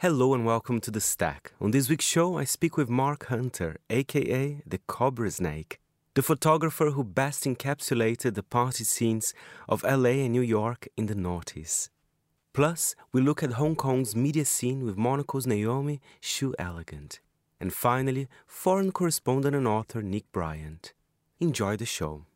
[0.00, 1.54] Hello and welcome to The Stack.
[1.58, 5.78] On this week's show, I speak with Mark Hunter, aka the Cobrasnake,
[6.12, 9.32] the photographer who best encapsulated the party scenes
[9.66, 11.88] of LA and New York in the noughties.
[12.52, 17.20] Plus, we look at Hong Kong's media scene with Monocle's Naomi Xu Elegant.
[17.58, 20.92] And finally, foreign correspondent and author Nick Bryant.
[21.40, 22.26] Enjoy the show.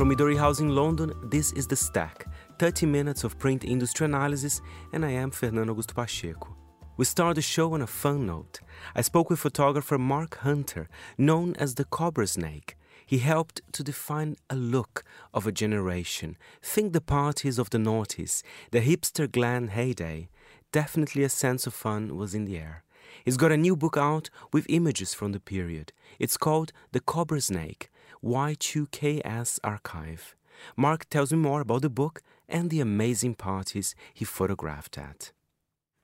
[0.00, 2.26] From Midori House in London, this is The Stack,
[2.58, 4.62] 30 minutes of print industry analysis,
[4.94, 6.56] and I am Fernando Augusto Pacheco.
[6.96, 8.60] We start the show on a fun note.
[8.94, 12.76] I spoke with photographer Mark Hunter, known as the Cobrasnake.
[13.04, 16.38] He helped to define a look of a generation.
[16.62, 20.30] Think the parties of the noughties, the hipster glam heyday.
[20.72, 22.84] Definitely a sense of fun was in the air.
[23.22, 25.92] He's got a new book out with images from the period.
[26.18, 27.88] It's called The Cobrasnake
[28.24, 30.36] Y2KS Archive.
[30.76, 35.32] Mark tells me more about the book and the amazing parties he photographed at.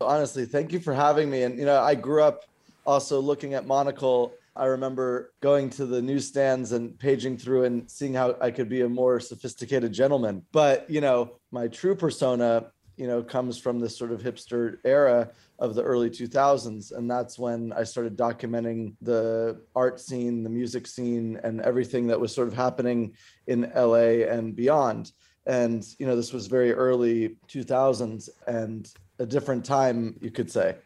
[0.00, 1.42] Honestly, thank you for having me.
[1.42, 2.44] And, you know, I grew up
[2.86, 4.32] also looking at Monocle.
[4.54, 8.80] I remember going to the newsstands and paging through and seeing how I could be
[8.82, 10.42] a more sophisticated gentleman.
[10.52, 15.30] But, you know, my true persona you know comes from this sort of hipster era
[15.58, 20.86] of the early 2000s and that's when i started documenting the art scene the music
[20.86, 23.14] scene and everything that was sort of happening
[23.46, 25.12] in la and beyond.
[25.46, 30.76] And you know this was very early 2000s and a different time you could say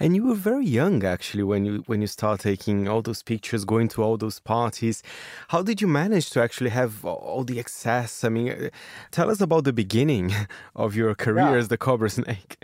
[0.00, 3.64] and you were very young actually when you when you start taking all those pictures,
[3.64, 5.02] going to all those parties.
[5.48, 8.24] How did you manage to actually have all the access?
[8.24, 8.70] I mean, uh,
[9.10, 10.32] tell us about the beginning
[10.74, 11.56] of your career yeah.
[11.56, 12.56] as the Cobrasnake.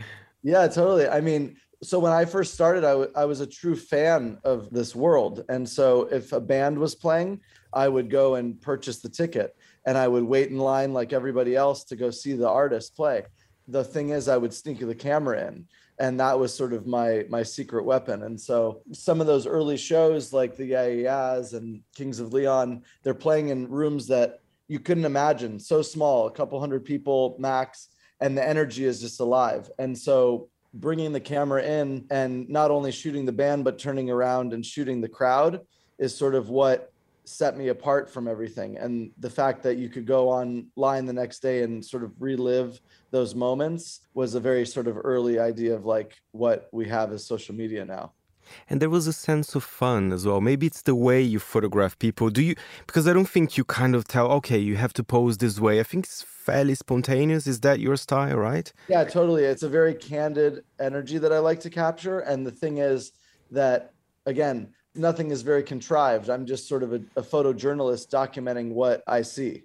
[0.42, 1.06] Yeah, totally.
[1.06, 4.96] I mean, so when I first started, I, I was a true fan of this
[4.96, 7.40] world, and so if a band was playing,
[7.72, 9.54] I would go and purchase the ticket,
[9.86, 13.24] and I would wait in line like everybody else to go see the artist play.
[13.68, 15.66] The thing is, I would sneak the camera in
[16.00, 18.22] and that was sort of my my secret weapon.
[18.22, 23.14] And so some of those early shows, like the Yeahs and Kings of Leon, they're
[23.14, 27.88] playing in rooms that you couldn't imagine, so small, a couple hundred people max,
[28.20, 29.70] and the energy is just alive.
[29.78, 34.52] And so bringing the camera in and not only shooting the band but turning around
[34.52, 35.60] and shooting the crowd
[35.98, 36.92] is sort of what
[37.24, 38.78] set me apart from everything.
[38.78, 42.80] And the fact that you could go online the next day and sort of relive
[43.10, 47.26] those moments was a very sort of early idea of like what we have as
[47.26, 48.12] social media now.
[48.68, 50.40] And there was a sense of fun as well.
[50.40, 52.30] Maybe it's the way you photograph people.
[52.30, 55.38] Do you because i don't think you kind of tell okay you have to pose
[55.38, 55.80] this way.
[55.80, 57.46] I think it's fairly spontaneous.
[57.46, 58.72] Is that your style right?
[58.88, 59.44] Yeah totally.
[59.44, 62.20] It's a very candid energy that i like to capture.
[62.20, 63.12] And the thing is
[63.50, 63.92] that
[64.26, 66.28] again nothing is very contrived.
[66.28, 69.64] I'm just sort of a, a photojournalist documenting what I see.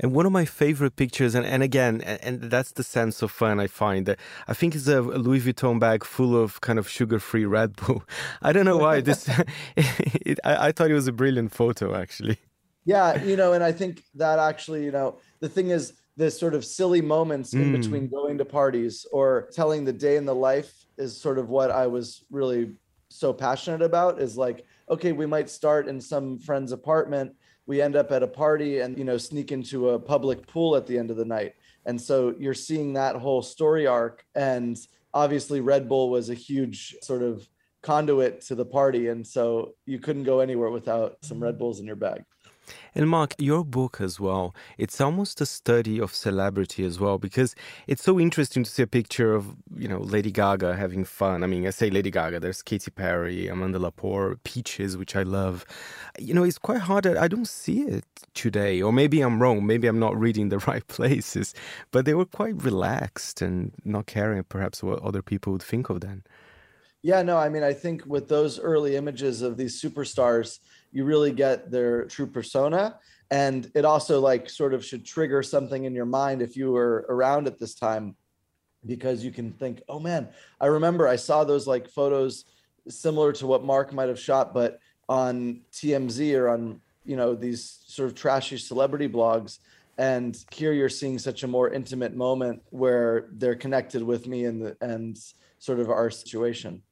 [0.00, 3.30] And one of my favorite pictures, and, and again, and, and that's the sense of
[3.30, 4.06] fun I find.
[4.06, 8.02] That I think it's a Louis Vuitton bag full of kind of sugar-free Red Bull.
[8.42, 9.28] I don't know why this.
[9.76, 12.38] it, I, I thought it was a brilliant photo, actually.
[12.84, 16.54] Yeah, you know, and I think that actually, you know, the thing is, the sort
[16.54, 17.80] of silly moments in mm.
[17.80, 21.70] between going to parties or telling the day in the life is sort of what
[21.72, 22.72] I was really
[23.14, 27.34] so passionate about is like okay we might start in some friend's apartment
[27.66, 30.86] we end up at a party and you know sneak into a public pool at
[30.86, 31.54] the end of the night.
[31.86, 34.78] And so you're seeing that whole story arc and
[35.12, 37.48] obviously red bull was a huge sort of
[37.82, 39.08] conduit to the party.
[39.08, 42.24] And so you couldn't go anywhere without some red bulls in your bag
[42.94, 47.54] and Mark, your book as well, it's almost a study of celebrity as well, because
[47.86, 51.42] it's so interesting to see a picture of, you know, Lady Gaga having fun.
[51.42, 55.64] I mean, I say Lady Gaga, there's Katy Perry, Amanda Lepore, Peaches, which I love.
[56.18, 57.06] You know, it's quite hard.
[57.06, 58.04] I don't see it
[58.34, 59.66] today, or maybe I'm wrong.
[59.66, 61.54] Maybe I'm not reading the right places,
[61.90, 66.00] but they were quite relaxed and not caring perhaps what other people would think of
[66.00, 66.24] them.
[67.04, 70.58] Yeah, no, I mean, I think with those early images of these superstars,
[70.94, 72.98] you really get their true persona.
[73.30, 77.04] And it also like sort of should trigger something in your mind if you were
[77.10, 78.16] around at this time
[78.86, 80.28] because you can think oh man
[80.60, 82.44] i remember i saw those like photos
[82.86, 87.80] similar to what mark might have shot but on tmz or on you know these
[87.86, 89.58] sort of trashy celebrity blogs.
[89.96, 94.60] And here you're seeing such a more intimate moment where they're connected with me and
[94.60, 95.16] the, and
[95.58, 96.82] sort of our situation.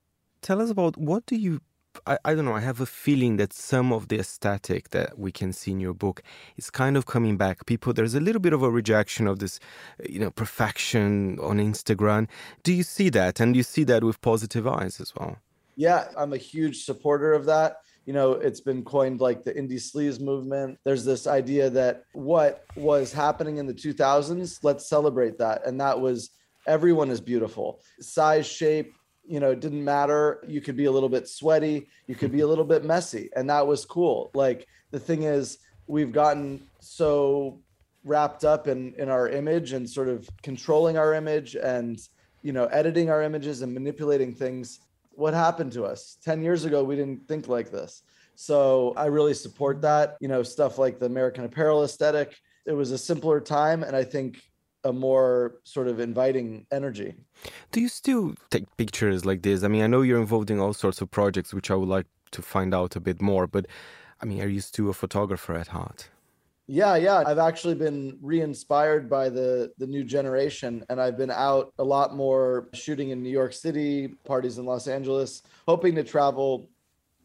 [0.40, 1.60] Tell us about what do you
[2.06, 5.32] I, I don't know, I have a feeling that some of the aesthetic that we
[5.32, 6.22] can see in your book
[6.56, 7.66] is kind of coming back.
[7.66, 9.60] People, there's a little bit of a rejection of this,
[10.00, 12.28] uh, you know, perfection on Instagram.
[12.62, 13.40] Do you see that?
[13.40, 15.38] And you see that with positive eyes as well?
[15.76, 17.78] Yeah, I'm a huge supporter of that.
[18.04, 20.78] You know, it's been coined like the indie sleaze movement.
[20.84, 25.66] There's this idea that what was happening in the 2000s, let's celebrate that.
[25.66, 26.30] And that was
[26.66, 27.80] everyone is beautiful.
[28.00, 28.94] Size, shape,
[29.24, 30.42] you know, it didn't matter.
[30.46, 33.48] You could be a little bit sweaty, you could be a little bit messy, and
[33.50, 34.30] that was cool.
[34.34, 37.60] Like the thing is, we've gotten so
[38.04, 42.00] wrapped up in in our image and sort of controlling our image and
[42.42, 44.80] you know editing our images and manipulating things.
[45.14, 46.16] What happened to us?
[46.24, 48.02] 10 years ago we didn't think like this.
[48.34, 50.16] So i really support that.
[50.20, 53.82] You know stuff like the american apparel aesthetic it was a simpler time.
[53.82, 54.42] And i think
[54.84, 57.14] a more sort of inviting energy
[57.70, 60.72] do you still take pictures like this i mean i know you're involved in all
[60.72, 63.66] sorts of projects which i would like to find out a bit more but
[64.20, 66.08] i mean are you still a photographer at heart
[66.68, 67.22] yeah, yeah.
[67.26, 72.14] I've actually been re-inspired by the the new generation and I've been out a lot
[72.14, 76.70] more shooting in New York City, parties in Los Angeles, hoping to travel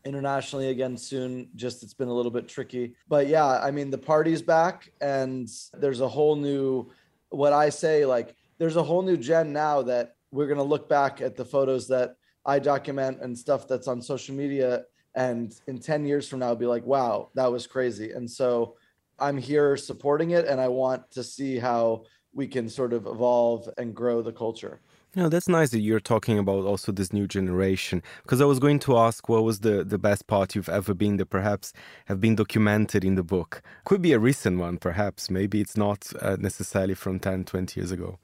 [0.05, 1.49] internationally again soon.
[1.55, 2.95] Just it's been a little bit tricky.
[3.07, 6.89] But yeah, I mean the party's back and there's a whole new
[7.29, 10.89] what I say like there's a whole new gen now that we're going to look
[10.89, 12.15] back at the photos that
[12.45, 14.83] I document and stuff that's on social media
[15.15, 18.11] and in 10 years from now be like wow, that was crazy.
[18.11, 18.75] And so
[19.19, 22.03] I'm here supporting it and I want to see how
[22.33, 24.79] we can sort of evolve and grow the culture.
[25.17, 28.03] Yeah, that's nice that you're talking about also this new generation.
[28.21, 31.17] Because I was going to ask what was the, the best part you've ever been
[31.17, 31.73] that perhaps
[32.05, 33.63] have been documented in the book.
[33.83, 35.31] Could be a recent one, perhaps.
[35.31, 38.19] Maybe it's not uh, necessarily from 10, 20 years ago.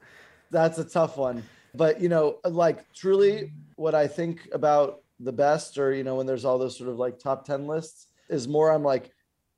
[0.52, 1.42] That's a tough one.
[1.74, 6.26] But, you know, like truly what I think about the best, or, you know, when
[6.26, 9.10] there's all those sort of like top 10 lists, is more I'm like,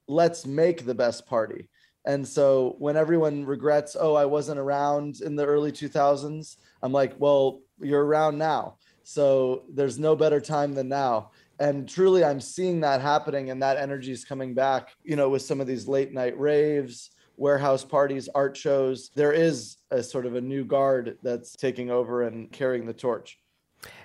[0.09, 1.69] let's make the best party.
[2.07, 7.15] And so when everyone regrets, oh, I wasn't around in the early 2000s, I'm like,
[7.19, 8.77] well, you're around now.
[9.03, 11.33] So there's no better time than now.
[11.59, 15.43] And truly, I'm seeing that happening and that energy is coming back, you know, with
[15.43, 19.11] some of these late night raves, warehouse parties, art shows.
[19.15, 23.39] There is a sort of a new guard that's taking over and carrying the torch.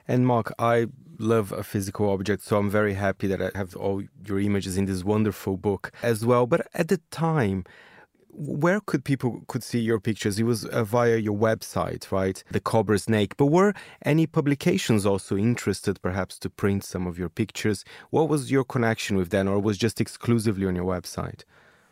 [0.07, 0.87] And Mark, I
[1.19, 4.85] love a physical object, so I'm very happy that I have all your images in
[4.85, 6.45] this wonderful book as well.
[6.45, 7.63] But at the time,
[8.33, 10.39] where could people could see your pictures?
[10.39, 12.43] It was uh, via your website right?
[12.51, 13.33] The Cobrasnake.
[13.37, 13.73] But were
[14.03, 17.83] any publications also interested perhaps to print some of your pictures?
[18.09, 21.43] What was your connection with them or was just exclusively on your website?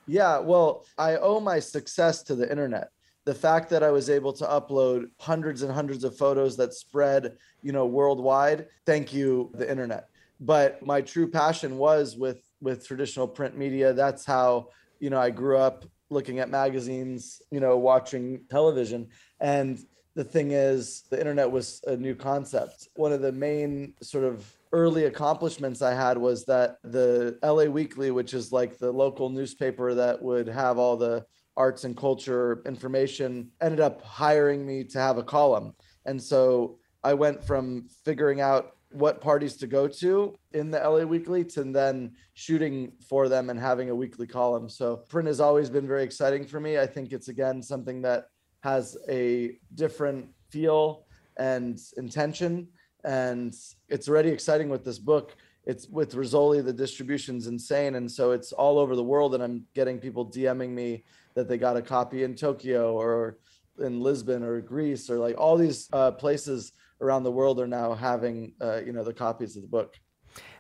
[0.08, 2.90] Yeah well i owe my success to the internet.
[3.26, 7.38] The fact that I was able to upload hundreds and hundreds of photos that spread,
[7.62, 10.10] you know, worldwide, thank you, the internet.
[10.40, 13.94] But my true passion was with with traditional print media.
[13.94, 14.70] That's how,
[15.00, 19.08] you know, I grew up looking at magazines, you know, watching television.
[19.40, 19.80] And
[20.16, 22.90] the thing is, the internet was a new concept.
[22.96, 28.12] One of the main sort of early accomplishments I had was that the LA Weekly,
[28.12, 31.26] which is like the local newspaper that would have all the
[31.58, 35.74] arts and culture information ended up hiring me to have a column.
[36.06, 41.04] And so I went from figuring out what parties to go to in the LA
[41.04, 44.68] Weekly to then shooting for them and having a weekly column.
[44.68, 46.80] So print has always been very exciting for me.
[46.80, 48.26] I think it's again something that
[48.62, 51.06] has a different feel
[51.38, 52.68] and intention.
[53.06, 53.56] And
[53.88, 55.36] it's already exciting with this book.
[55.66, 57.96] It's with Rizzoli, the distribution's insane.
[57.96, 59.36] And so it's all over the world.
[59.36, 61.04] And I'm getting people DMing me
[61.36, 63.38] that they got a copy in Tokyo or
[63.78, 67.94] in Lisbon or Greece or like all these uh, places around the world are now
[67.94, 69.96] having uh, you know the copies of the book.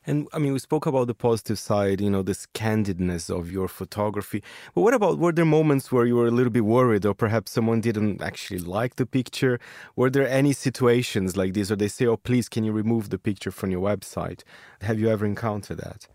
[0.05, 3.67] And I mean, we spoke about the positive side, you know, this candidness of your
[3.67, 4.41] photography.
[4.73, 7.51] But what about were there moments where you were a little bit worried, or perhaps
[7.51, 9.59] someone didn't actually like the picture?
[9.95, 13.19] Were there any situations like this, or they say, "Oh, please, can you remove the
[13.19, 14.43] picture from your website"?
[14.81, 16.07] Have you ever encountered that?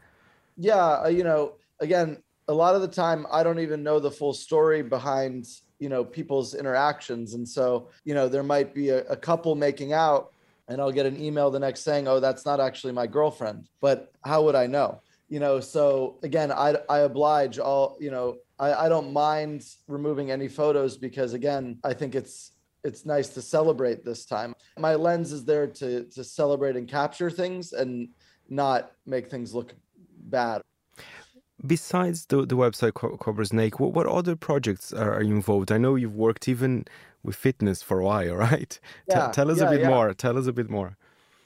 [0.56, 4.10] Yeah, uh, you know, again, a lot of the time I don't even know the
[4.10, 5.46] full story behind
[5.78, 7.34] you know people's interactions.
[7.34, 10.32] And so you know there might be a, a, couple making out
[10.68, 13.68] and i'll get an email the next saying oh that's not actually my girlfriend.
[13.80, 15.00] But how would i know?
[15.28, 20.30] You know so again i i oblige all you know i i don't mind removing
[20.30, 22.52] any photos because again i think it's
[22.84, 24.54] it's nice to celebrate this time.
[24.78, 28.08] My lens is there to to celebrate and capture things and
[28.48, 29.74] not make things look
[30.26, 30.62] bad
[31.66, 35.72] besides the, the website Cobrasnake, what, what other projects are, are, you involved?
[35.72, 36.86] I know you've worked even
[37.22, 38.78] with fitness for a while, right?
[39.08, 39.88] Yeah, T- tell us yeah, a bit yeah.
[39.88, 40.14] more.
[40.14, 40.96] Tell us a bit more.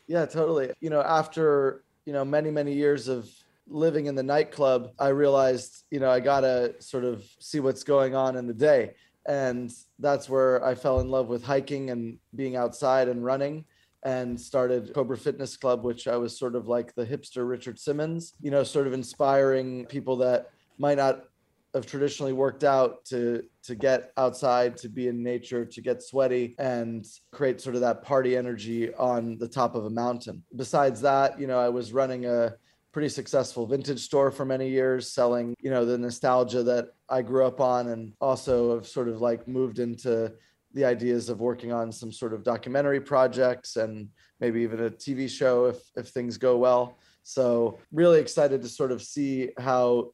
[0.06, 0.70] Yeah, totally.
[0.80, 3.28] You know, after, you know, many, many years of
[3.66, 7.84] living in the nightclub, I realized, you know, I got to sort of see what's
[7.84, 8.94] going on in the day.
[9.26, 13.66] And that's where I fell in love with hiking and being outside and running.
[14.02, 18.34] And started Cobra Fitness Club, which I was sort of like the hipster Richard Simmons,
[18.40, 21.24] you know, sort of inspiring people that might not
[21.74, 26.54] have traditionally worked out to to get outside to be in nature to get sweaty
[26.58, 30.42] and create sort of that party energy on the top of a mountain.
[30.56, 32.54] Besides that you know i was running a
[32.92, 37.44] pretty successful vintage store for many years selling you know the nostalgia that i grew
[37.44, 40.32] up on and also have sort of like moved into
[40.74, 44.08] the ideas of working on some sort of documentary projects and
[44.40, 48.92] maybe even a tv show if if things go well so really excited to sort
[48.92, 50.12] of see how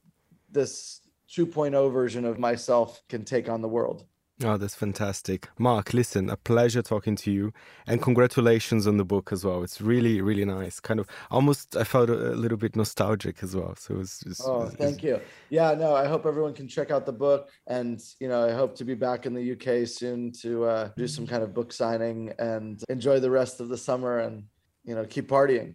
[0.50, 4.06] this 2.0 version of myself can take on the world.
[4.42, 5.48] Oh, that's fantastic.
[5.58, 7.52] Mark, listen, a pleasure talking to you
[7.86, 9.62] and congratulations on the book as well.
[9.62, 10.80] It's really, really nice.
[10.80, 13.76] Kind of almost, I felt a little bit nostalgic as well.
[13.76, 15.20] So it's, it's Oh, thank you.
[15.50, 17.48] Yeah, no, I hope everyone can check out the book.
[17.68, 21.06] And, you know, I hope to be back in the UK soon to uh, do
[21.06, 24.44] some kind of book signing and enjoy the rest of the summer and,
[24.82, 25.74] you know, keep partying.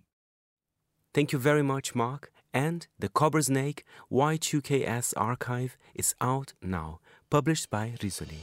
[1.14, 2.30] Thank you very much, Mark.
[2.54, 7.00] And The Cobrasnake Y2KS archive is out now,
[7.30, 8.40] published by Rizzoli.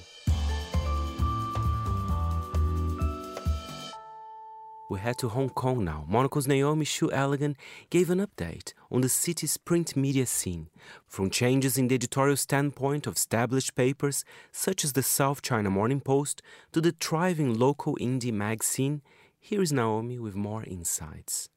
[4.88, 6.04] We head to Hong Kong now.
[6.06, 7.56] Monocle's Naomi Xu Elegant
[7.90, 10.68] gave an update on the city's print media scene,
[11.08, 16.00] from changes in the editorial standpoint of established papers such as the South China Morning
[16.00, 16.40] Post
[16.70, 19.02] to the thriving local indie mag scene.
[19.40, 21.48] Here is Naomi with more insights.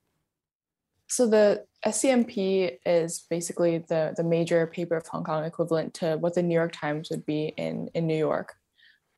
[1.10, 6.36] So the SCMP is basically the, the major paper of Hong Kong equivalent to what
[6.36, 8.54] the New York Times would be in, in New York.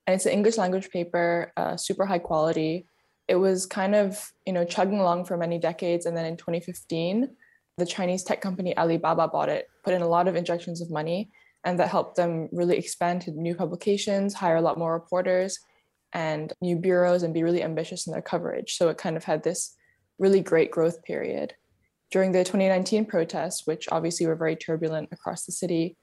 [0.07, 2.87] And it's an English language paper, uh, super high quality.
[3.27, 6.05] It was kind of, you know, chugging along for many decades.
[6.05, 7.29] And then in 2015,
[7.77, 11.29] the Chinese tech company Alibaba bought it, put in a lot of injections of money,
[11.65, 15.59] and that helped them really expand to new publications, hire a lot more reporters
[16.13, 18.77] and new bureaus, and be really ambitious in their coverage.
[18.77, 19.75] So it kind of had this
[20.19, 21.53] really great growth period
[22.11, 25.97] during the 2019 protests, which obviously were very turbulent across the city,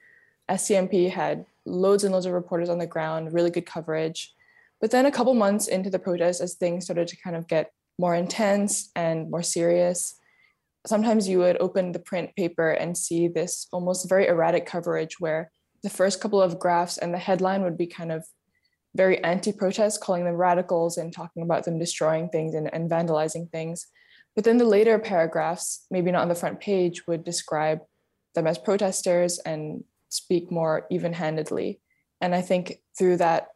[0.48, 4.34] SCMP had loads and loads of reporters on the ground, really good coverage.
[4.80, 7.72] But then a couple months into the protests, as things started to kind of get
[7.98, 10.14] more intense and more serious,
[10.86, 15.50] sometimes you would open the print paper and see this almost very erratic coverage where
[15.82, 18.24] the first couple of graphs and the headline would be kind of
[18.94, 23.86] very anti-protest, calling them radicals and talking about them destroying things and, and vandalizing things.
[24.38, 27.80] But then the later paragraphs, maybe not on the front page, would describe
[28.36, 31.80] them as protesters and speak more even handedly.
[32.20, 33.48] And I think through that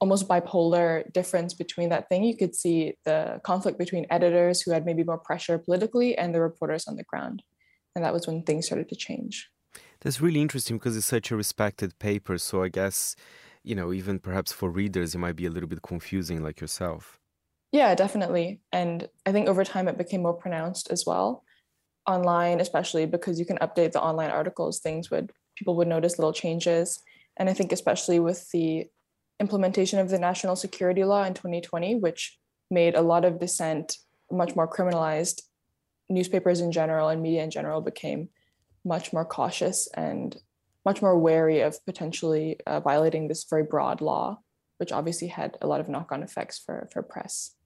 [0.00, 4.86] almost bipolar difference between that thing, you could see the conflict between editors who had
[4.86, 7.42] maybe more pressure politically and the reporters on the ground.
[7.94, 9.50] And that was when things started to change.
[10.00, 12.38] That's really interesting because it's such a respected paper.
[12.38, 13.14] So I guess,
[13.62, 17.20] you know, even perhaps for readers, it might be a little bit confusing, like yourself.
[17.74, 18.60] Yeah, definitely.
[18.70, 21.42] And I think over time it became more pronounced as well.
[22.06, 26.32] Online, especially because you can update the online articles, things would people would notice little
[26.32, 27.00] changes.
[27.36, 28.86] And I think especially with the
[29.40, 32.38] implementation of the national security law in 2020, which
[32.70, 33.96] made a lot of dissent
[34.30, 35.42] much more criminalized,
[36.08, 38.28] newspapers in general and media in general became
[38.84, 40.36] much more cautious and
[40.84, 44.38] much more wary of potentially uh, violating this very broad law,
[44.78, 47.56] which obviously had a lot of knock on effects for, for press.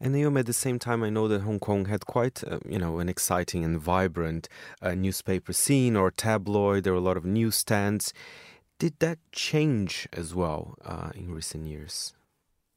[0.00, 2.78] And Naomi, at the same time, I know that Hong Kong had quite, uh, you
[2.78, 4.48] know, an exciting and vibrant
[4.80, 6.84] uh, newspaper scene or tabloid.
[6.84, 8.12] There were a lot of newsstands.
[8.78, 12.14] Did that change as well uh, in recent years?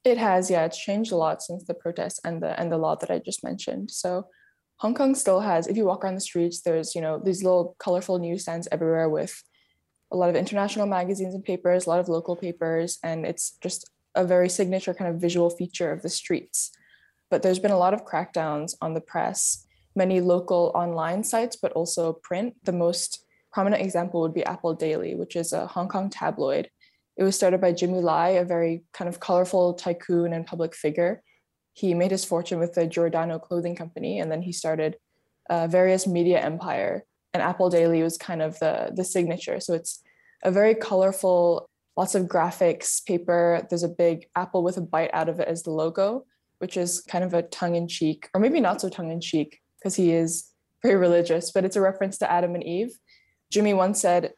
[0.04, 0.66] It has, yeah.
[0.66, 3.44] It's changed a lot since the protests and the and the law that I just
[3.44, 3.92] mentioned.
[3.92, 4.25] So,
[4.78, 5.68] Hong Kong still has.
[5.68, 9.44] If you walk around the streets, there's you know these little colorful newsstands everywhere with
[10.12, 13.88] a lot of international magazines and papers, a lot of local papers, and it's just
[14.16, 16.72] a very signature kind of visual feature of the streets
[17.31, 21.71] but there's been a lot of crackdowns on the press, many local online sites, but
[21.71, 22.53] also print.
[22.65, 26.69] The most prominent example would be Apple Daily, which is a Hong Kong tabloid.
[27.17, 31.23] It was started by Jimmy Lai, a very kind of colorful tycoon and public figure.
[31.73, 34.97] He made his fortune with the Giordano clothing company, and then he started
[35.50, 37.05] uh, various media empire.
[37.33, 39.61] And Apple Daily was kind of the the signature.
[39.61, 40.03] So it's
[40.43, 43.65] a very colorful, lots of graphics paper.
[43.69, 46.25] There's a big apple with a bite out of it as the logo
[46.62, 49.60] which is kind of a tongue in cheek, or maybe not so tongue in cheek,
[49.80, 50.51] because he is
[50.84, 52.91] very religious, but it's a reference to Adam and Eve.
[53.51, 54.34] Jimmy once said,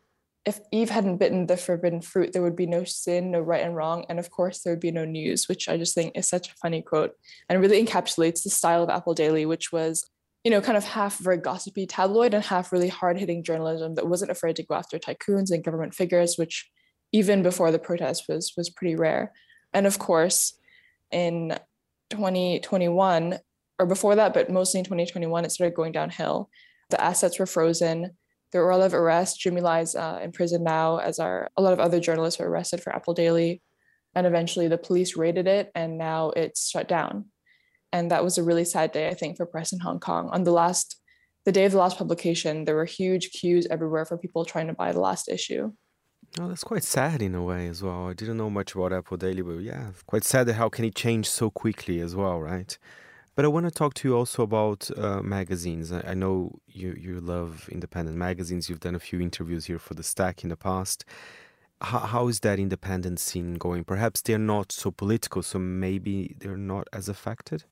[0.45, 3.75] if Eve hadn't bitten the forbidden fruit, there would be no sin, no right and
[3.75, 6.49] wrong, and of course there would be no news, which I just think is such
[6.49, 7.11] a funny quote
[7.47, 10.09] and really encapsulates the style of Apple Daily, which was,
[10.43, 14.31] you know, kind of half very gossipy tabloid and half really hard-hitting journalism that wasn't
[14.31, 16.69] afraid to go after tycoons and government figures, which
[17.13, 19.31] even before the protest was was pretty rare.
[19.73, 20.57] And of course,
[21.11, 21.57] in
[22.13, 23.39] 2021,
[23.79, 26.49] or before that, but mostly in 2021, it started going downhill.
[26.89, 28.11] The assets were frozen.
[28.51, 29.37] There were a lot of arrests.
[29.37, 32.81] Jimmy Lai's uh, in prison now, as are a lot of other journalists were arrested
[32.81, 33.61] for Apple Daily.
[34.15, 37.25] And eventually the police raided it, and now it's shut down.
[37.91, 40.29] And that was a really sad day, I think, for press in Hong Kong.
[40.29, 41.01] On the last,
[41.45, 44.73] the day of the last publication, there were huge queues everywhere for people trying to
[44.73, 45.73] buy the last issue.
[46.39, 48.07] Oh, that's quite sad in a way as well.
[48.07, 51.29] I didn't know much about Apple Daily, but yeah, quite sad how can it change
[51.29, 52.75] so quickly as well, right?
[53.35, 55.91] But I want to talk to you also about uh, magazines.
[55.91, 58.67] I, I, know you you love independent magazines.
[58.67, 61.05] You've done a few interviews here for the Stack in the past.
[61.81, 63.83] How, how is that independent scene going?
[63.83, 67.65] Perhaps they're not so political, so maybe they're not as affected.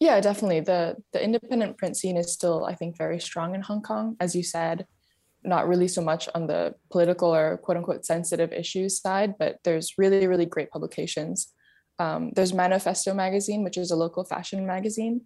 [0.00, 0.60] Yeah, definitely.
[0.60, 4.34] the The independent print scene is still, I think, very strong in Hong Kong, as
[4.34, 4.86] you said
[5.44, 9.94] not really so much on the political or quote unquote sensitive issues side, but there's
[9.98, 11.52] really, really great publications.
[11.98, 15.22] Um, there's Manifesto Magazine, which is a local fashion magazine.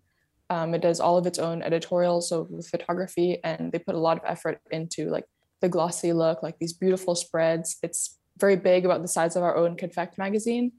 [0.51, 4.01] Um, it does all of its own editorials, so with photography, and they put a
[4.01, 5.25] lot of effort into like
[5.61, 7.77] the glossy look, like these beautiful spreads.
[7.83, 10.73] It's very big about the size of our own Konfekt magazine,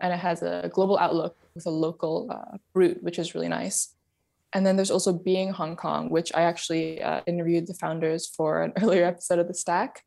[0.00, 3.94] and it has a global outlook with a local uh, root, which is really nice.
[4.52, 8.62] And then there's also Being Hong Kong, which I actually uh, interviewed the founders for
[8.62, 10.04] an earlier episode of The Stack,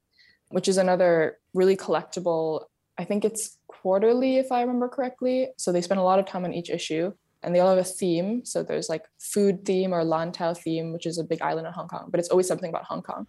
[0.49, 2.65] which is another really collectible.
[2.97, 5.49] I think it's quarterly, if I remember correctly.
[5.57, 7.83] So they spend a lot of time on each issue and they all have a
[7.83, 8.45] theme.
[8.45, 11.87] So there's like food theme or Lantau theme, which is a big island in Hong
[11.87, 13.27] Kong, but it's always something about Hong Kong.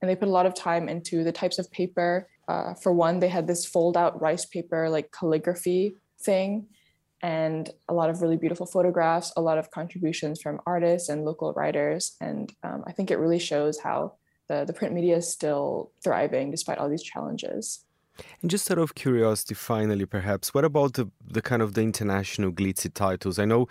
[0.00, 2.28] And they put a lot of time into the types of paper.
[2.46, 6.66] Uh, for one, they had this fold out rice paper, like calligraphy thing
[7.24, 11.54] and a lot of really beautiful photographs, a lot of contributions from artists and local
[11.54, 12.16] writers.
[12.20, 14.12] And um, I think it really shows how
[14.48, 17.86] the, the print media is still thriving despite all these challenges.
[18.42, 22.52] And just out of curiosity, finally, perhaps, what about the, the kind of the international
[22.52, 23.38] glitzy titles?
[23.38, 23.68] I know,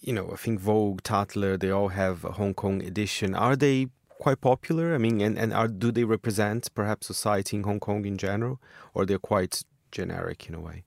[0.00, 3.34] you know, I think Vogue, Tatler, they all have a Hong Kong edition.
[3.34, 4.94] Are they quite popular?
[4.94, 8.60] I mean, and, and are, do they represent perhaps society in Hong Kong in general,
[8.94, 10.84] or they're quite generic in a way?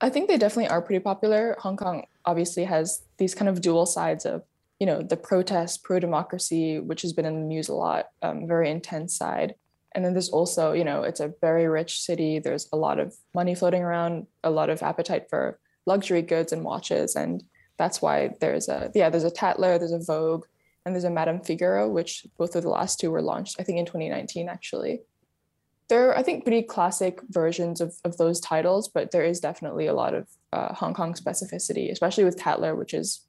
[0.00, 1.56] I think they definitely are pretty popular.
[1.60, 4.42] Hong Kong obviously has these kind of dual sides of,
[4.78, 8.46] you know, the protest, pro democracy, which has been in the news a lot, um,
[8.46, 9.54] very intense side.
[9.94, 12.38] And then there's also, you know, it's a very rich city.
[12.38, 16.62] There's a lot of money floating around, a lot of appetite for luxury goods and
[16.62, 17.16] watches.
[17.16, 17.42] And
[17.78, 20.44] that's why there's a, yeah, there's a Tatler, there's a Vogue,
[20.84, 23.78] and there's a Madame Figaro, which both of the last two were launched, I think,
[23.78, 25.00] in 2019, actually
[25.88, 29.94] they're I think pretty classic versions of, of those titles, but there is definitely a
[29.94, 33.20] lot of uh, Hong Kong specificity, especially with Tatler, which is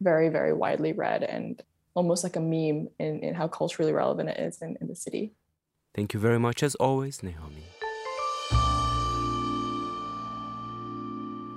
[0.00, 1.62] very very widely read and
[1.94, 5.32] almost like a meme in, in how culturally relevant it is in, in the city.
[5.94, 7.64] Thank you very much as always, Naomi.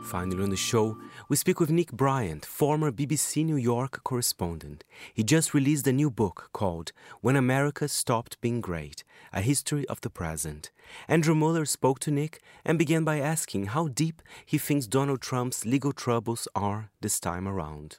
[0.08, 4.86] Finally, on the show, we speak with Nick Bryant, former BBC New York correspondent.
[5.14, 10.00] He just released a new book called When America Stopped Being Great A History of
[10.00, 10.72] the Present.
[11.10, 15.66] Andrew Mueller spoke to Nick and began by asking how deep he thinks Donald Trump's
[15.66, 17.98] legal troubles are this time around.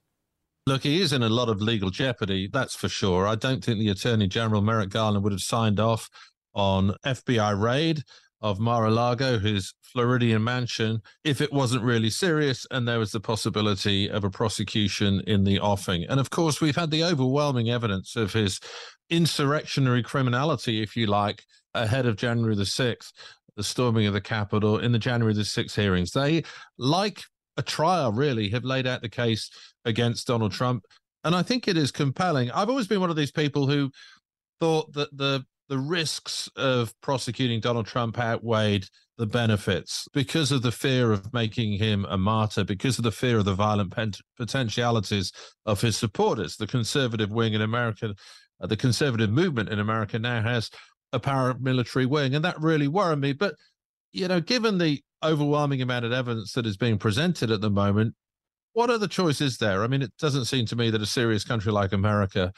[0.67, 3.27] Look, he is in a lot of legal jeopardy, that's for sure.
[3.27, 6.09] I don't think the Attorney General Merrick Garland would have signed off
[6.55, 8.03] on FBI raid
[8.41, 14.09] of Mar-a-Lago, his Floridian mansion, if it wasn't really serious and there was the possibility
[14.09, 16.05] of a prosecution in the offing.
[16.09, 18.61] And of course, we've had the overwhelming evidence of his
[19.11, 21.43] insurrectionary criminality, if you like,
[21.75, 23.13] ahead of January the 6th,
[23.57, 26.13] the storming of the Capitol in the January the 6th hearings.
[26.13, 26.45] They,
[26.79, 27.23] like
[27.57, 29.51] a trial, really, have laid out the case
[29.85, 30.85] against Donald Trump.
[31.25, 32.53] And I think it is compelling.
[32.53, 33.91] I've always been one of these people who
[34.61, 38.87] thought that the the risks of prosecuting Donald Trump outweighed
[39.19, 43.39] the benefits because of the fear of making him a martyr, because of the fear
[43.39, 43.93] of the violent
[44.37, 45.33] potentialities
[45.67, 46.57] of his supporters.
[46.57, 48.15] The conservative wing in America,
[48.61, 50.71] uh, the conservative movement in America now has
[51.13, 53.33] a paramilitary wing, and that really worried me.
[53.33, 53.55] But,
[54.13, 58.15] you know, given the overwhelming amount of evidence that is being presented at the moment,
[58.73, 59.83] what other choice is there?
[59.83, 62.53] I mean, it doesn't seem to me that a serious country like America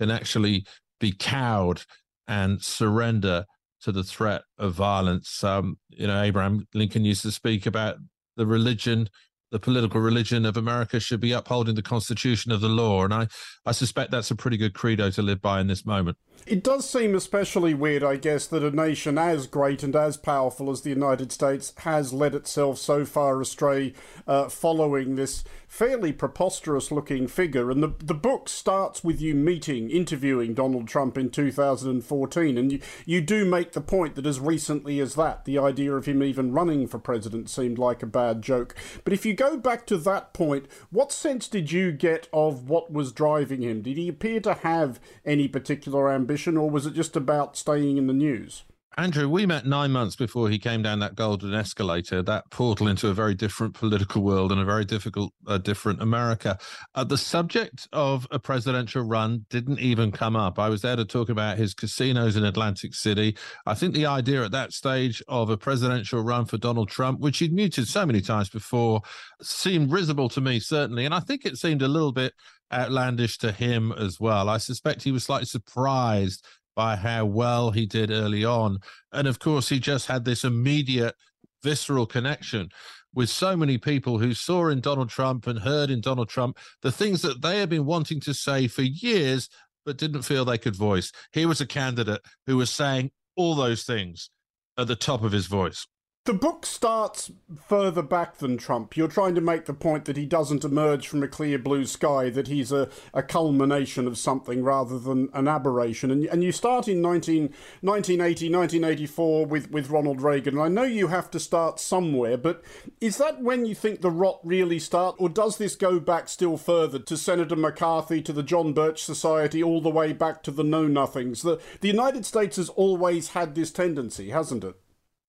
[0.00, 0.64] can actually
[1.00, 1.82] be cowed
[2.26, 3.44] and surrender
[3.82, 5.44] to the threat of violence.
[5.44, 7.96] Um, you know, Abraham Lincoln used to speak about
[8.36, 9.08] the religion,
[9.50, 13.04] the political religion of America should be upholding the constitution of the law.
[13.04, 13.28] And I,
[13.66, 16.16] I suspect that's a pretty good credo to live by in this moment.
[16.46, 20.70] It does seem especially weird, I guess, that a nation as great and as powerful
[20.70, 23.92] as the United States has led itself so far astray
[24.26, 27.68] uh, following this fairly preposterous looking figure.
[27.68, 32.56] And the, the book starts with you meeting, interviewing Donald Trump in 2014.
[32.56, 36.06] And you, you do make the point that as recently as that, the idea of
[36.06, 38.76] him even running for president seemed like a bad joke.
[39.02, 42.92] But if you go back to that point, what sense did you get of what
[42.92, 43.82] was driving him?
[43.82, 48.06] Did he appear to have any particular ambition, or was it just about staying in
[48.06, 48.62] the news?
[48.96, 53.08] Andrew, we met nine months before he came down that golden escalator, that portal into
[53.08, 56.56] a very different political world and a very difficult, uh, different America.
[56.94, 60.60] Uh, the subject of a presidential run didn't even come up.
[60.60, 63.36] I was there to talk about his casinos in Atlantic City.
[63.66, 67.38] I think the idea at that stage of a presidential run for Donald Trump, which
[67.38, 69.02] he'd muted so many times before,
[69.42, 71.04] seemed risible to me, certainly.
[71.04, 72.32] And I think it seemed a little bit
[72.72, 74.48] outlandish to him as well.
[74.48, 78.78] I suspect he was slightly surprised by how well he did early on.
[79.12, 81.14] And of course, he just had this immediate
[81.62, 82.68] visceral connection
[83.14, 86.92] with so many people who saw in Donald Trump and heard in Donald Trump the
[86.92, 89.48] things that they had been wanting to say for years,
[89.86, 91.12] but didn't feel they could voice.
[91.32, 94.30] Here was a candidate who was saying all those things
[94.76, 95.86] at the top of his voice.
[96.26, 97.30] The book starts
[97.68, 98.96] further back than Trump.
[98.96, 102.30] You're trying to make the point that he doesn't emerge from a clear blue sky,
[102.30, 106.10] that he's a, a culmination of something rather than an aberration.
[106.10, 110.54] And, and you start in 19, 1980, 1984 with, with Ronald Reagan.
[110.54, 112.64] And I know you have to start somewhere, but
[113.02, 116.56] is that when you think the rot really starts, or does this go back still
[116.56, 120.64] further to Senator McCarthy, to the John Birch Society, all the way back to the
[120.64, 121.42] Know Nothings?
[121.42, 124.80] The, the United States has always had this tendency, hasn't it?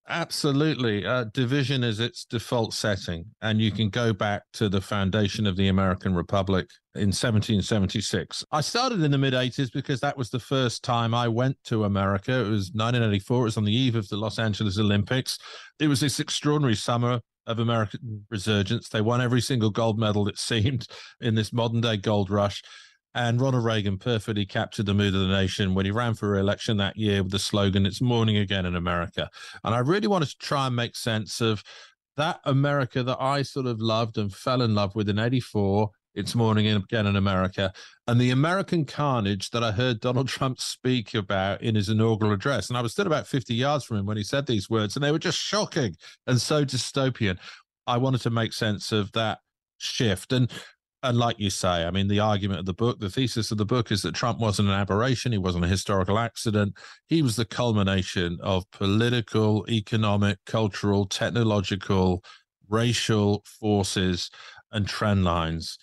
[0.08, 1.04] Absolutely.
[1.04, 3.24] Uh, division is its default setting.
[3.42, 8.44] And you can go back to the foundation of the American Republic in 1776.
[8.52, 11.84] I started in the mid 80s because that was the first time I went to
[11.84, 12.32] America.
[12.32, 13.40] It was 1984.
[13.40, 15.38] It was on the eve of the Los Angeles Olympics.
[15.80, 18.88] It was this extraordinary summer of American resurgence.
[18.88, 20.86] They won every single gold medal, it seemed,
[21.20, 22.62] in this modern day gold rush.
[23.16, 26.76] And Ronald Reagan perfectly captured the mood of the nation when he ran for re-election
[26.76, 29.30] that year with the slogan, It's morning again in America.
[29.64, 31.64] And I really wanted to try and make sense of
[32.18, 35.90] that America that I sort of loved and fell in love with in 84.
[36.14, 37.72] It's morning again in America.
[38.06, 42.68] And the American carnage that I heard Donald Trump speak about in his inaugural address.
[42.68, 45.02] And I was still about 50 yards from him when he said these words, and
[45.02, 47.38] they were just shocking and so dystopian.
[47.86, 49.38] I wanted to make sense of that
[49.78, 50.32] shift.
[50.32, 50.50] And
[51.08, 53.64] and like you say, I mean, the argument of the book, the thesis of the
[53.64, 55.32] book is that Trump wasn't an aberration.
[55.32, 56.74] He wasn't a historical accident.
[57.06, 62.22] He was the culmination of political, economic, cultural, technological,
[62.68, 64.30] racial forces
[64.72, 65.78] and trend lines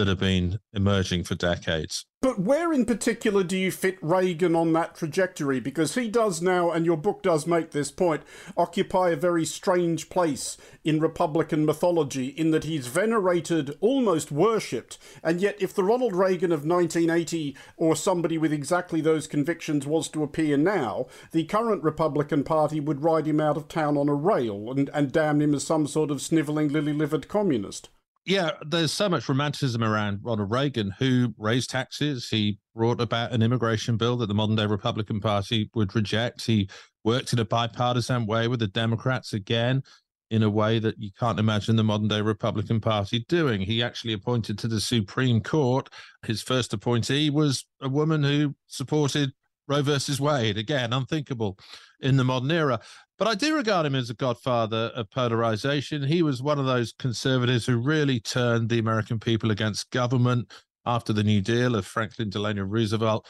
[0.00, 2.06] that have been emerging for decades.
[2.22, 5.60] But where in particular do you fit Reagan on that trajectory?
[5.60, 8.22] Because he does now, and your book does make this point,
[8.56, 14.96] occupy a very strange place in Republican mythology in that he's venerated, almost worshipped.
[15.22, 20.08] And yet, if the Ronald Reagan of 1980 or somebody with exactly those convictions was
[20.08, 24.14] to appear now, the current Republican Party would ride him out of town on a
[24.14, 27.90] rail and, and damn him as some sort of snivelling, lily livered communist
[28.24, 32.28] yeah, there's so much romanticism around Ronald Reagan, who raised taxes.
[32.28, 36.44] He brought about an immigration bill that the modern day Republican Party would reject.
[36.44, 36.68] He
[37.04, 39.82] worked in a bipartisan way with the Democrats again,
[40.30, 43.60] in a way that you can't imagine the modern day Republican Party doing.
[43.60, 45.88] He actually appointed to the Supreme Court.
[46.24, 49.32] His first appointee was a woman who supported
[49.70, 50.58] Roe versus Wade.
[50.58, 51.56] Again, unthinkable
[52.00, 52.80] in the modern era.
[53.18, 56.02] But I do regard him as a godfather of polarization.
[56.02, 60.50] He was one of those conservatives who really turned the American people against government
[60.86, 63.26] after the New Deal of Franklin Delano Roosevelt.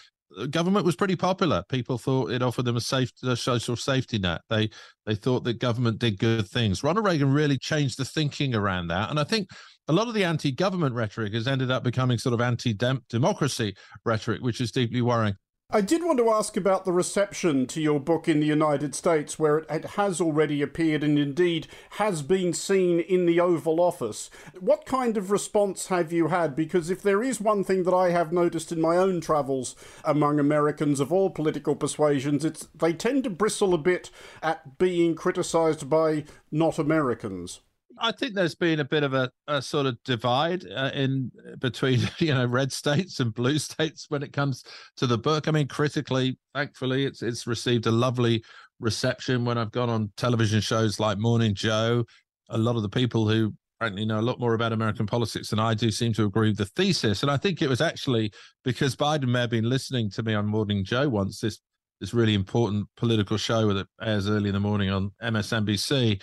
[0.50, 1.64] Government was pretty popular.
[1.68, 4.42] People thought it offered them a safe, a social safety net.
[4.48, 4.70] They
[5.04, 6.84] they thought that government did good things.
[6.84, 9.48] Ronald Reagan really changed the thinking around that, and I think
[9.88, 13.74] a lot of the anti-government rhetoric has ended up becoming sort of anti-democracy
[14.04, 15.34] rhetoric, which is deeply worrying.
[15.72, 19.38] I did want to ask about the reception to your book in the United States,
[19.38, 24.30] where it has already appeared and indeed has been seen in the Oval Office.
[24.58, 26.56] What kind of response have you had?
[26.56, 30.40] Because if there is one thing that I have noticed in my own travels among
[30.40, 34.10] Americans of all political persuasions, it's they tend to bristle a bit
[34.42, 37.60] at being criticised by not Americans.
[38.00, 42.00] I think there's been a bit of a, a sort of divide uh, in between
[42.18, 44.64] you know red states and blue states when it comes
[44.96, 45.48] to the book.
[45.48, 48.42] I mean, critically, thankfully, it's it's received a lovely
[48.80, 52.04] reception when I've gone on television shows like Morning Joe.
[52.48, 55.58] A lot of the people who frankly know a lot more about American politics than
[55.58, 57.22] I do seem to agree with the thesis.
[57.22, 58.30] And I think it was actually
[58.62, 61.60] because Biden may have been listening to me on Morning Joe once, this
[62.00, 66.20] this really important political show that airs early in the morning on MSNBC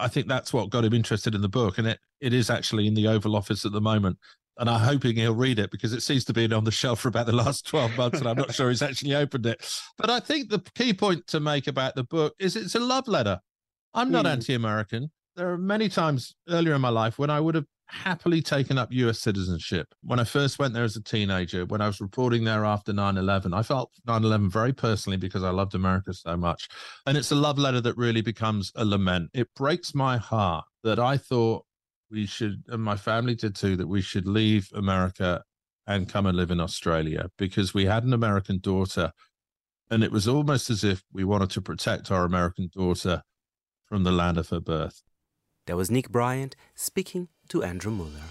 [0.00, 1.78] I think that's what got him interested in the book.
[1.78, 4.18] And it, it is actually in the Oval Office at the moment.
[4.58, 7.08] And I'm hoping he'll read it because it seems to be on the shelf for
[7.08, 8.18] about the last 12 months.
[8.18, 9.66] And I'm not sure he's actually opened it.
[9.96, 13.08] But I think the key point to make about the book is it's a love
[13.08, 13.40] letter.
[13.94, 14.32] I'm not mm.
[14.32, 15.10] anti American.
[15.36, 18.92] There are many times earlier in my life when I would have happily taken up
[18.92, 19.88] US citizenship.
[20.02, 23.16] When I first went there as a teenager, when I was reporting there after 9
[23.16, 26.68] 11, I felt 9 11 very personally because I loved America so much.
[27.06, 29.30] And it's a love letter that really becomes a lament.
[29.34, 31.64] It breaks my heart that I thought
[32.10, 35.42] we should, and my family did too, that we should leave America
[35.86, 39.12] and come and live in Australia because we had an American daughter.
[39.90, 43.22] And it was almost as if we wanted to protect our American daughter
[43.86, 45.02] from the land of her birth.
[45.70, 48.30] That was Nick Bryant speaking to Andrew Mueller.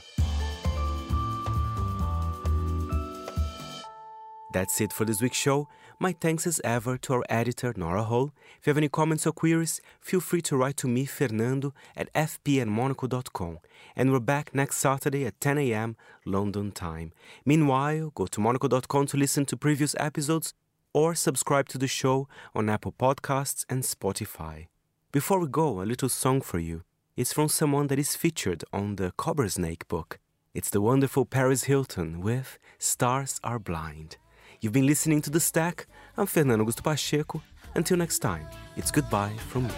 [4.54, 5.70] That's it for this week's show.
[6.02, 8.34] My thanks as ever to our editor, Nora Hull.
[8.60, 12.12] If you have any comments or queries, feel free to write to me, Fernando, at
[12.12, 13.60] fpandmonaco.com.
[13.96, 15.96] And we're back next Saturday at 10 a.m.
[16.26, 17.14] London time.
[17.46, 20.54] Meanwhile, go to monocle.com to listen to previous episodes
[20.92, 24.68] or subscribe to the show on Apple Podcasts and Spotify.
[25.14, 26.84] Before we go, a little song for you.
[27.20, 30.20] It's from someone that is featured on the Cobrasnake book.
[30.54, 34.16] It's the wonderful Paris Hilton with Stars Are Blind.
[34.62, 35.86] You've been listening to The Stack.
[36.16, 37.42] I'm Fernando Augusto Pacheco.
[37.76, 39.74] Until next time, it's goodbye from me.